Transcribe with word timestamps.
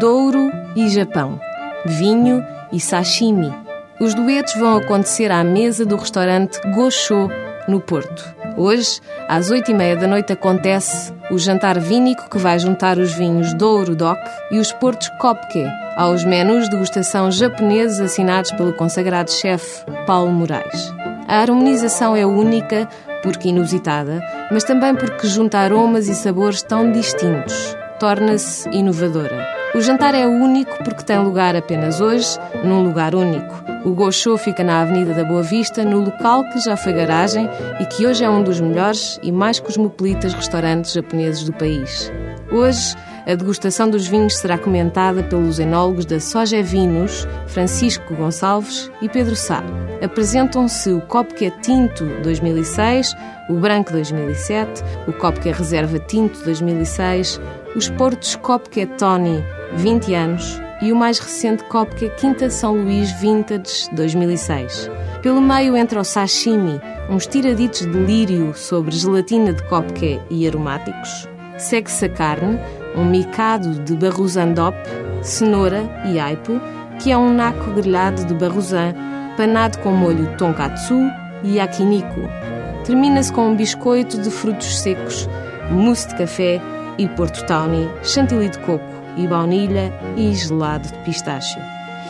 Douro 0.00 0.50
e 0.74 0.88
Japão, 0.88 1.38
vinho 1.86 2.44
e 2.72 2.80
sashimi. 2.80 3.52
Os 4.00 4.12
duetos 4.12 4.54
vão 4.54 4.76
acontecer 4.76 5.30
à 5.30 5.44
mesa 5.44 5.86
do 5.86 5.96
restaurante 5.96 6.60
Gosho, 6.74 7.30
no 7.68 7.80
Porto. 7.80 8.34
Hoje, 8.56 9.00
às 9.28 9.50
oito 9.50 9.70
e 9.70 9.74
meia 9.74 9.94
da 9.94 10.08
noite, 10.08 10.32
acontece 10.32 11.12
o 11.30 11.38
jantar 11.38 11.78
vínico 11.78 12.28
que 12.28 12.38
vai 12.38 12.58
juntar 12.58 12.98
os 12.98 13.12
vinhos 13.12 13.54
Douro 13.54 13.94
Doc 13.94 14.18
e 14.50 14.58
os 14.58 14.72
portos 14.72 15.08
Kopke 15.20 15.64
aos 15.96 16.24
menus 16.24 16.64
de 16.64 16.70
degustação 16.70 17.30
japoneses 17.30 18.00
assinados 18.00 18.50
pelo 18.52 18.72
consagrado 18.72 19.30
chefe 19.30 19.84
Paulo 20.06 20.32
Moraes. 20.32 20.92
A 21.28 21.36
harmonização 21.36 22.16
é 22.16 22.26
única 22.26 22.88
porque 23.22 23.48
inusitada, 23.48 24.20
mas 24.50 24.64
também 24.64 24.94
porque 24.94 25.28
junta 25.28 25.58
aromas 25.58 26.08
e 26.08 26.14
sabores 26.14 26.62
tão 26.62 26.90
distintos. 26.90 27.76
Torna-se 28.00 28.68
inovadora. 28.70 29.53
O 29.74 29.80
jantar 29.80 30.14
é 30.14 30.24
único 30.24 30.84
porque 30.84 31.02
tem 31.02 31.18
lugar 31.18 31.56
apenas 31.56 32.00
hoje, 32.00 32.38
num 32.62 32.84
lugar 32.84 33.12
único. 33.12 33.64
O 33.84 33.90
Gosho 33.90 34.36
fica 34.36 34.62
na 34.62 34.82
Avenida 34.82 35.12
da 35.12 35.24
Boa 35.24 35.42
Vista, 35.42 35.84
no 35.84 35.98
local 35.98 36.44
que 36.50 36.60
já 36.60 36.76
foi 36.76 36.92
garagem 36.92 37.50
e 37.80 37.86
que 37.86 38.06
hoje 38.06 38.22
é 38.22 38.30
um 38.30 38.44
dos 38.44 38.60
melhores 38.60 39.18
e 39.20 39.32
mais 39.32 39.58
cosmopolitas 39.58 40.32
restaurantes 40.32 40.92
japoneses 40.92 41.42
do 41.42 41.52
país. 41.52 42.12
Hoje, 42.52 42.94
a 43.26 43.34
degustação 43.34 43.90
dos 43.90 44.06
vinhos 44.06 44.36
será 44.36 44.56
comentada 44.56 45.24
pelos 45.24 45.58
enólogos 45.58 46.06
da 46.06 46.20
Soja 46.20 46.62
Vinos, 46.62 47.26
Francisco 47.48 48.14
Gonçalves 48.14 48.88
e 49.02 49.08
Pedro 49.08 49.34
Sá. 49.34 49.60
Apresentam-se 50.00 50.92
o 50.92 51.00
Copque 51.00 51.50
Tinto 51.62 52.04
2006, 52.22 53.12
o 53.50 53.54
Branco 53.54 53.90
2007, 53.90 54.84
o 55.08 55.12
Copque 55.14 55.50
Reserva 55.50 55.98
Tinto 55.98 56.44
2006, 56.44 57.40
os 57.74 57.88
Portos 57.90 58.36
Copque 58.36 58.86
Tony 58.86 59.42
20 59.76 60.14
anos 60.14 60.60
e 60.82 60.92
o 60.92 60.96
mais 60.96 61.18
recente 61.18 61.64
Copque 61.64 62.10
Quinta 62.10 62.48
São 62.48 62.74
Luís 62.74 63.10
Vintage 63.20 63.88
2006. 63.92 64.90
Pelo 65.22 65.40
meio 65.40 65.76
entra 65.76 66.00
o 66.00 66.04
sashimi, 66.04 66.80
uns 67.10 67.26
tiraditos 67.26 67.80
de 67.80 67.98
lírio 67.98 68.54
sobre 68.54 68.94
gelatina 68.94 69.52
de 69.52 69.62
Copque 69.64 70.20
e 70.30 70.46
aromáticos. 70.46 71.28
Segue-se 71.58 72.04
a 72.04 72.08
carne, 72.08 72.58
um 72.96 73.04
micado 73.04 73.80
de 73.84 73.96
barrosandop, 73.96 74.76
cenoura 75.22 75.82
e 76.04 76.18
aipo, 76.18 76.60
que 76.98 77.10
é 77.10 77.18
um 77.18 77.32
naco 77.32 77.70
grelhado 77.72 78.24
de 78.24 78.34
barrosan, 78.34 78.94
panado 79.36 79.78
com 79.78 79.90
molho 79.90 80.36
tonkatsu 80.36 81.10
e 81.42 81.56
yakiniku. 81.56 82.28
Termina-se 82.84 83.32
com 83.32 83.48
um 83.48 83.56
biscoito 83.56 84.20
de 84.20 84.30
frutos 84.30 84.78
secos, 84.78 85.28
mousse 85.70 86.08
de 86.08 86.16
café 86.16 86.60
e 86.98 87.08
porto 87.08 87.44
tawny, 87.46 87.88
chantilly 88.02 88.48
de 88.48 88.58
coco 88.60 89.03
e 89.16 89.26
baunilha 89.26 89.92
e 90.16 90.32
gelado 90.34 90.88
de 90.88 90.98
pistácio. 90.98 91.60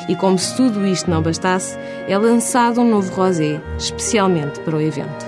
E 0.09 0.15
como 0.15 0.39
se 0.39 0.55
tudo 0.57 0.87
isto 0.87 1.11
não 1.11 1.23
bastasse, 1.23 1.79
é 2.07 2.17
lançado 2.17 2.81
um 2.81 2.89
novo 2.89 3.13
rosé, 3.15 3.61
especialmente 3.79 4.61
para 4.61 4.77
o 4.77 4.81
evento. 4.81 5.23